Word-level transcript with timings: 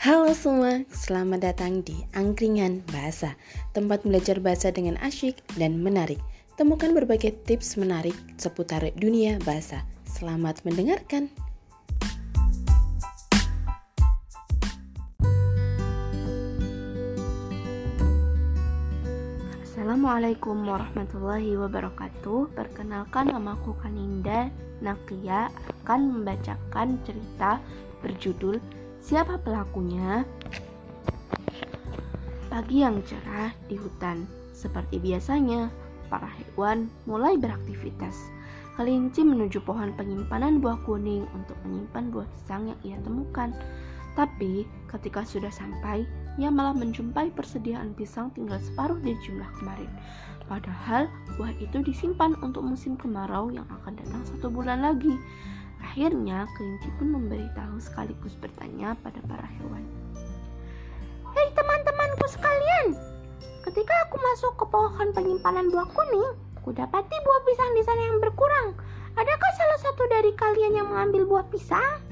Halo 0.00 0.32
semua, 0.32 0.80
selamat 0.88 1.44
datang 1.44 1.84
di 1.84 1.92
Angkringan 2.16 2.88
Bahasa, 2.88 3.36
tempat 3.76 4.00
belajar 4.00 4.40
bahasa 4.40 4.72
dengan 4.72 4.96
asyik 5.04 5.44
dan 5.60 5.76
menarik. 5.84 6.16
Temukan 6.56 6.96
berbagai 6.96 7.36
tips 7.44 7.76
menarik 7.76 8.16
seputar 8.40 8.80
dunia 8.96 9.36
bahasa. 9.44 9.84
Selamat 10.08 10.64
mendengarkan. 10.64 11.28
Assalamualaikum 19.68 20.64
warahmatullahi 20.64 21.60
wabarakatuh 21.60 22.56
Perkenalkan 22.56 23.36
namaku 23.36 23.76
Kaninda 23.84 24.48
Nakia 24.80 25.52
akan 25.84 26.24
membacakan 26.24 26.96
cerita 27.04 27.60
berjudul 28.00 28.79
Siapa 29.00 29.40
pelakunya? 29.40 30.28
Pagi 32.52 32.84
yang 32.84 33.00
cerah 33.00 33.48
di 33.64 33.80
hutan. 33.80 34.28
Seperti 34.52 35.00
biasanya, 35.00 35.72
para 36.12 36.28
hewan 36.36 36.92
mulai 37.08 37.40
beraktivitas. 37.40 38.12
Kelinci 38.76 39.24
menuju 39.24 39.64
pohon 39.64 39.96
penyimpanan 39.96 40.60
buah 40.60 40.76
kuning 40.84 41.24
untuk 41.32 41.56
menyimpan 41.64 42.12
buah 42.12 42.28
pisang 42.28 42.68
yang 42.68 42.80
ia 42.84 42.98
temukan. 43.00 43.56
Tapi 44.20 44.68
ketika 44.92 45.24
sudah 45.24 45.50
sampai, 45.50 46.04
ia 46.36 46.52
malah 46.52 46.76
menjumpai 46.76 47.32
persediaan 47.32 47.96
pisang 47.96 48.28
tinggal 48.36 48.60
separuh 48.60 49.00
dari 49.00 49.16
jumlah 49.24 49.48
kemarin. 49.56 49.88
Padahal 50.44 51.08
buah 51.40 51.56
itu 51.56 51.80
disimpan 51.80 52.36
untuk 52.44 52.68
musim 52.68 53.00
kemarau 53.00 53.48
yang 53.48 53.64
akan 53.80 53.96
datang 53.96 54.22
satu 54.28 54.52
bulan 54.52 54.84
lagi. 54.84 55.16
Akhirnya, 55.80 56.46
kelinci 56.54 56.88
pun 57.00 57.16
memberitahu 57.16 57.80
sekaligus 57.82 58.36
bertanya 58.38 58.94
pada 59.00 59.18
para 59.26 59.48
hewan. 59.58 59.82
Hei 61.30 61.46
teman-temanku 61.54 62.26
sekalian, 62.30 62.94
ketika 63.66 63.94
aku 64.08 64.16
masuk 64.18 64.52
ke 64.60 64.64
pohon 64.68 65.08
penyimpanan 65.14 65.70
buah 65.70 65.88
kuning, 65.90 66.36
aku 66.60 66.74
dapati 66.74 67.16
buah 67.22 67.40
pisang 67.46 67.70
di 67.74 67.82
sana 67.86 68.02
yang 68.06 68.18
berkurang. 68.18 68.76
Adakah 69.18 69.50
salah 69.58 69.78
satu 69.82 70.06
dari 70.06 70.30
kalian 70.38 70.78
yang 70.78 70.88
mengambil 70.90 71.26
buah 71.26 71.46
pisang? 71.50 72.02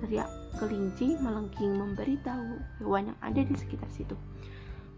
Teriak 0.00 0.28
kelinci 0.56 1.16
melengking 1.20 1.76
memberitahu 1.76 2.60
hewan 2.80 3.12
yang 3.12 3.18
ada 3.20 3.40
di 3.44 3.54
sekitar 3.56 3.88
situ. 3.92 4.16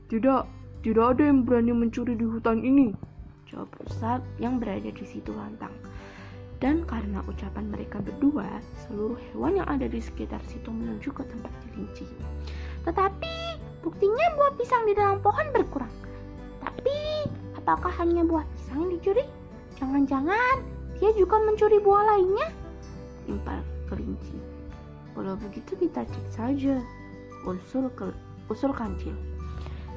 Tidak, 0.08 0.42
tidak 0.86 1.04
ada 1.18 1.22
yang 1.26 1.42
berani 1.42 1.74
mencuri 1.74 2.14
di 2.14 2.24
hutan 2.24 2.62
ini. 2.62 2.94
Jawab 3.50 3.68
rusa 3.82 4.22
yang 4.38 4.62
berada 4.62 4.88
di 4.88 5.04
situ 5.04 5.34
lantang. 5.34 5.74
Dan 6.58 6.82
karena 6.90 7.22
ucapan 7.30 7.70
mereka 7.70 8.02
berdua, 8.02 8.58
seluruh 8.86 9.14
hewan 9.30 9.62
yang 9.62 9.68
ada 9.70 9.86
di 9.86 10.02
sekitar 10.02 10.42
situ 10.50 10.66
menuju 10.74 11.14
ke 11.14 11.22
tempat 11.22 11.54
kelinci. 11.70 12.02
Tetapi 12.82 13.34
buktinya 13.86 14.26
buah 14.34 14.52
pisang 14.58 14.82
di 14.82 14.98
dalam 14.98 15.22
pohon 15.22 15.46
berkurang. 15.54 15.94
Tapi 16.58 17.30
apakah 17.54 17.94
hanya 18.02 18.26
buah 18.26 18.42
pisang 18.58 18.90
yang 18.90 18.92
dicuri? 18.98 19.24
Jangan-jangan 19.78 20.66
dia 20.98 21.14
juga 21.14 21.38
mencuri 21.38 21.78
buah 21.78 22.02
lainnya? 22.10 22.50
Impar 23.30 23.62
kelinci. 23.86 24.34
Kalau 25.14 25.38
begitu 25.38 25.78
kita 25.78 26.02
cek 26.02 26.26
saja. 26.34 26.82
Usul 27.46 27.86
ke 27.94 28.10
usul 28.50 28.74
kancil. 28.74 29.14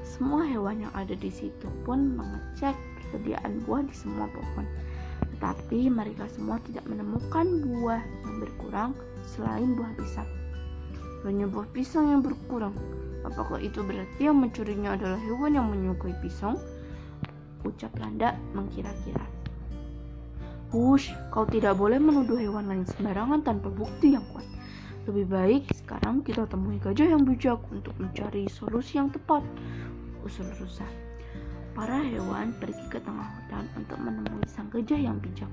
Semua 0.06 0.46
hewan 0.46 0.86
yang 0.86 0.94
ada 0.94 1.18
di 1.18 1.34
situ 1.34 1.66
pun 1.82 2.14
mengecek 2.14 2.78
persediaan 3.02 3.66
buah 3.66 3.82
di 3.82 3.96
semua 3.98 4.30
pohon 4.30 4.66
tetapi 5.42 5.90
mereka 5.90 6.30
semua 6.30 6.62
tidak 6.70 6.86
menemukan 6.86 7.66
buah 7.66 7.98
yang 7.98 8.36
berkurang 8.46 8.92
selain 9.26 9.74
buah 9.74 9.90
pisang. 9.98 10.30
Hanya 11.26 11.50
buah 11.50 11.66
pisang 11.74 12.14
yang 12.14 12.22
berkurang. 12.22 12.78
Apakah 13.26 13.58
itu 13.58 13.82
berarti 13.82 14.30
yang 14.30 14.38
mencurinya 14.38 14.94
adalah 14.94 15.18
hewan 15.18 15.58
yang 15.58 15.66
menyukai 15.66 16.14
pisang? 16.22 16.62
Ucap 17.66 17.90
Landa 17.98 18.38
mengkira-kira. 18.54 19.26
Hush, 20.70 21.10
kau 21.34 21.50
tidak 21.50 21.74
boleh 21.74 21.98
menuduh 21.98 22.38
hewan 22.38 22.70
lain 22.70 22.86
sembarangan 22.86 23.42
tanpa 23.42 23.74
bukti 23.74 24.14
yang 24.14 24.26
kuat. 24.30 24.46
Lebih 25.10 25.26
baik 25.26 25.64
sekarang 25.74 26.22
kita 26.22 26.46
temui 26.46 26.78
gajah 26.78 27.18
yang 27.18 27.26
bijak 27.26 27.58
untuk 27.74 27.98
mencari 27.98 28.46
solusi 28.46 29.02
yang 29.02 29.10
tepat. 29.10 29.42
Usul 30.22 30.46
rusa. 30.62 30.86
Para 31.72 32.04
hewan 32.04 32.52
pergi 32.60 32.84
ke 32.92 33.00
tengah 33.00 33.24
hutan 33.24 33.64
untuk 33.80 33.96
menemui 34.04 34.44
sang 34.44 34.68
gajah 34.68 35.00
yang 35.00 35.18
bijak. 35.24 35.48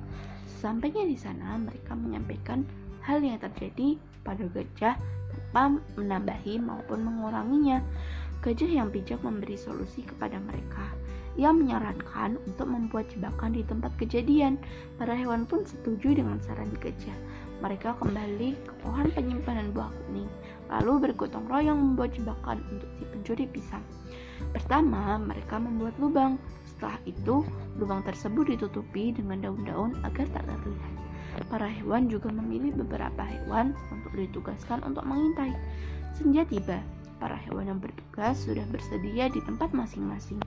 Sampainya 0.59 1.07
di 1.07 1.15
sana, 1.15 1.55
mereka 1.55 1.95
menyampaikan 1.95 2.67
hal 3.07 3.23
yang 3.23 3.39
terjadi 3.39 3.95
pada 4.27 4.43
gajah 4.51 4.99
tanpa 5.55 5.79
menambahi 5.95 6.59
maupun 6.59 7.07
menguranginya. 7.07 7.79
Gajah 8.43 8.67
yang 8.67 8.91
bijak 8.91 9.23
memberi 9.23 9.55
solusi 9.55 10.03
kepada 10.03 10.43
mereka. 10.43 10.91
Ia 11.39 11.55
menyarankan 11.55 12.35
untuk 12.51 12.67
membuat 12.67 13.07
jebakan 13.15 13.55
di 13.55 13.63
tempat 13.63 13.95
kejadian. 13.95 14.59
Para 14.99 15.15
hewan 15.15 15.47
pun 15.47 15.63
setuju 15.63 16.19
dengan 16.19 16.43
saran 16.43 16.75
gajah. 16.83 17.15
Mereka 17.63 17.95
kembali 18.03 18.59
ke 18.59 18.73
pohon 18.83 19.07
penyimpanan 19.15 19.71
buah 19.71 19.91
kuning, 20.07 20.31
lalu 20.69 21.11
bergotong 21.11 21.49
royong 21.49 21.77
membuat 21.77 22.13
jebakan 22.17 22.61
untuk 22.73 22.89
si 23.01 23.05
pencuri 23.09 23.45
pisang. 23.49 23.85
Pertama, 24.55 25.19
mereka 25.19 25.59
membuat 25.59 25.97
lubang. 25.99 26.39
Setelah 26.65 27.01
itu, 27.09 27.43
lubang 27.81 28.07
tersebut 28.07 28.55
ditutupi 28.55 29.11
dengan 29.11 29.43
daun-daun 29.43 29.99
agar 30.07 30.29
tak 30.31 30.47
terlihat. 30.47 30.95
Para 31.51 31.67
hewan 31.67 32.11
juga 32.11 32.31
memilih 32.31 32.75
beberapa 32.83 33.23
hewan 33.23 33.75
untuk 33.91 34.13
ditugaskan 34.15 34.83
untuk 34.87 35.07
mengintai. 35.07 35.55
Senja 36.15 36.43
tiba, 36.47 36.83
para 37.23 37.35
hewan 37.47 37.71
yang 37.71 37.81
bertugas 37.83 38.43
sudah 38.43 38.67
bersedia 38.71 39.31
di 39.31 39.43
tempat 39.43 39.71
masing-masing. 39.75 40.39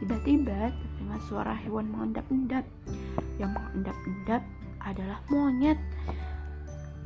Tiba-tiba 0.00 0.72
terdengar 0.72 1.20
suara 1.28 1.54
hewan 1.64 1.88
mengendap-endap. 1.92 2.64
Yang 3.40 3.50
mengendap-endap 3.56 4.42
adalah 4.84 5.18
monyet. 5.32 5.80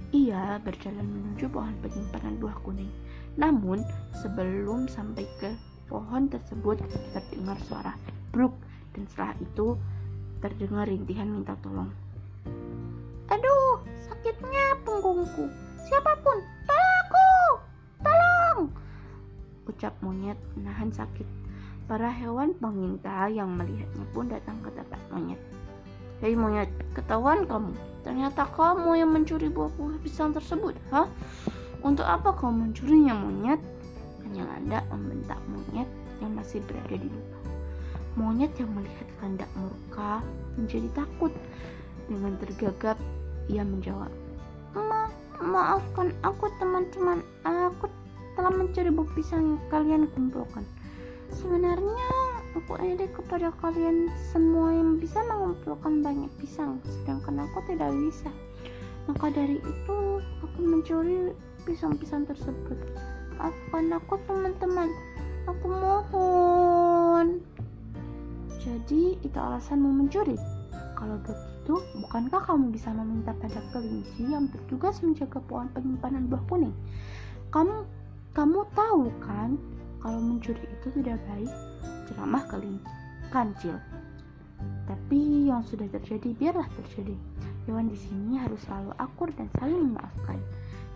Ia 0.09 0.57
berjalan 0.65 1.05
menuju 1.05 1.53
pohon 1.53 1.77
penyimpanan 1.85 2.41
buah 2.41 2.57
kuning. 2.65 2.89
Namun, 3.37 3.85
sebelum 4.17 4.89
sampai 4.89 5.29
ke 5.37 5.53
pohon 5.85 6.33
tersebut 6.33 6.81
terdengar 7.13 7.61
suara 7.69 7.93
bruk 8.33 8.57
dan 8.97 9.05
setelah 9.13 9.37
itu 9.45 9.77
terdengar 10.41 10.89
rintihan 10.89 11.29
minta 11.29 11.53
tolong. 11.61 11.93
Aduh, 13.29 13.85
sakitnya 14.09 14.81
punggungku. 14.89 15.45
Siapa 15.85 16.17
pun, 16.25 16.41
tolong 16.65 16.93
aku! 17.05 17.29
Tolong! 18.01 18.61
Ucap 19.69 19.93
monyet 20.01 20.41
menahan 20.57 20.89
sakit. 20.89 21.29
Para 21.85 22.09
hewan 22.09 22.57
pengintai 22.57 23.37
yang 23.37 23.53
melihatnya 23.53 24.05
pun 24.17 24.33
datang 24.33 24.57
ke 24.65 24.73
tempat 24.73 25.01
monyet. 25.13 25.41
Hei 26.19 26.35
monyet, 26.35 26.67
ketahuan 26.99 27.47
kamu. 27.47 27.79
Ternyata 28.03 28.51
kamu 28.51 28.99
yang 28.99 29.15
mencuri 29.15 29.47
buah-buah 29.47 30.03
pisang 30.03 30.35
tersebut, 30.35 30.75
hah? 30.91 31.07
Untuk 31.87 32.03
apa 32.03 32.35
kamu 32.35 32.75
mencurinya 32.75 33.15
monyet? 33.15 33.63
hanya 34.27 34.43
Landa 34.51 34.79
membentak 34.91 35.39
monyet 35.47 35.87
yang 36.19 36.35
masih 36.35 36.59
berada 36.67 36.91
di 36.91 37.07
lubang. 37.07 37.47
Monyet 38.19 38.51
yang 38.59 38.67
melihat 38.75 39.07
Landa 39.23 39.47
murka 39.55 40.19
menjadi 40.59 40.91
takut. 40.91 41.31
Dengan 42.11 42.35
tergagap, 42.43 42.99
ia 43.47 43.63
menjawab, 43.63 44.11
Ma 44.75 45.07
maafkan 45.39 46.11
aku 46.27 46.51
teman-teman, 46.59 47.23
aku 47.47 47.87
telah 48.35 48.51
mencuri 48.51 48.91
buah 48.91 49.07
pisang 49.15 49.55
yang 49.55 49.63
kalian 49.71 50.11
kumpulkan. 50.11 50.67
Sebenarnya 51.31 52.11
aku 52.57 52.81
iri 52.81 53.09
kepada 53.13 53.53
kalian 53.61 54.09
semua 54.33 54.73
yang 54.73 54.97
bisa 54.97 55.21
mengumpulkan 55.27 56.01
banyak 56.01 56.31
pisang, 56.41 56.81
sedangkan 56.85 57.45
aku 57.45 57.61
tidak 57.69 57.93
bisa. 57.93 58.31
Maka 59.09 59.33
dari 59.33 59.57
itu, 59.57 59.99
aku 60.45 60.59
mencuri 60.61 61.33
pisang-pisang 61.65 62.29
tersebut. 62.29 62.77
Maafkan 63.37 63.93
aku 63.93 64.21
teman-teman. 64.29 64.89
Aku 65.49 65.65
mohon. 65.69 67.41
Jadi 68.61 69.17
itu 69.25 69.39
alasanmu 69.39 69.89
mencuri. 70.05 70.37
Kalau 70.93 71.17
begitu, 71.25 71.75
bukankah 72.05 72.43
kamu 72.45 72.75
bisa 72.75 72.93
meminta 72.93 73.33
pada 73.33 73.65
kelinci 73.73 74.29
yang 74.29 74.51
bertugas 74.51 75.01
menjaga 75.01 75.41
pohon 75.49 75.73
penyimpanan 75.73 76.29
buah 76.29 76.43
kuning? 76.51 76.75
Kamu 77.49 77.87
kamu 78.37 78.61
tahu 78.77 79.09
kan 79.25 79.57
kalau 80.05 80.21
mencuri 80.21 80.61
itu 80.69 80.89
tidak 81.01 81.17
baik? 81.31 81.49
Ceramah 82.09 82.45
kelinci. 82.49 82.89
Kancil. 83.29 83.77
Tapi 84.89 85.53
yang 85.53 85.61
sudah 85.61 85.85
terjadi 85.93 86.33
biarlah 86.33 86.65
terjadi. 86.81 87.13
Hewan 87.69 87.93
di 87.93 87.99
sini 88.01 88.41
harus 88.41 88.65
selalu 88.65 88.97
akur 88.97 89.29
dan 89.37 89.53
saling 89.61 89.93
memaafkan. 89.93 90.41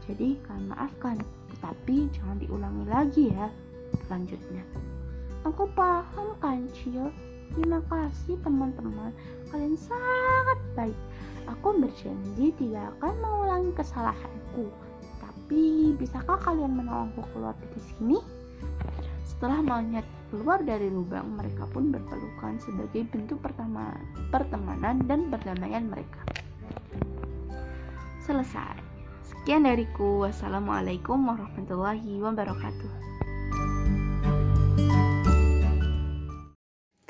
Jadi 0.08 0.40
kalian 0.48 0.72
maafkan, 0.72 1.16
tetapi 1.52 2.08
jangan 2.16 2.40
diulangi 2.40 2.84
lagi 2.88 3.24
ya. 3.28 3.52
Selanjutnya, 4.08 4.64
aku 5.44 5.68
paham 5.76 6.32
kancil. 6.40 7.12
Terima 7.52 7.84
kasih 7.92 8.40
teman-teman, 8.40 9.12
kalian 9.52 9.76
sangat 9.76 10.58
baik. 10.72 10.98
Aku 11.44 11.76
berjanji 11.76 12.48
tidak 12.56 12.88
akan 12.96 13.12
mengulangi 13.20 13.70
kesalahanku. 13.76 14.72
Tapi 15.20 15.92
bisakah 16.00 16.40
kalian 16.40 16.72
menolongku 16.72 17.20
keluar 17.36 17.52
dari 17.60 17.80
sini? 17.92 18.18
Setelah 19.22 19.62
monyet 19.62 20.06
keluar 20.30 20.62
dari 20.62 20.90
lubang, 20.90 21.38
mereka 21.38 21.66
pun 21.70 21.90
berpelukan 21.94 22.58
sebagai 22.62 23.06
bentuk 23.10 23.38
pertama 23.42 23.94
pertemanan 24.30 25.02
dan 25.06 25.30
perdamaian 25.30 25.86
mereka. 25.86 26.22
Selesai. 28.22 28.78
Sekian 29.26 29.66
dariku. 29.66 30.22
Wassalamualaikum 30.22 31.18
warahmatullahi 31.26 32.22
wabarakatuh. 32.22 32.92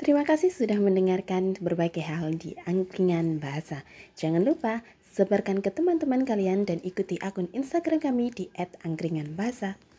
Terima 0.03 0.27
kasih 0.27 0.51
sudah 0.51 0.83
mendengarkan 0.83 1.55
berbagai 1.63 2.03
hal 2.03 2.35
di 2.35 2.59
angkringan 2.67 3.39
bahasa. 3.39 3.87
Jangan 4.19 4.43
lupa 4.43 4.83
sebarkan 5.13 5.63
ke 5.63 5.71
teman-teman 5.71 6.27
kalian 6.27 6.67
dan 6.67 6.83
ikuti 6.83 7.15
akun 7.23 7.47
Instagram 7.55 8.03
kami 8.03 8.27
di 8.33 8.51
@angkringanbahasa. 8.57 9.92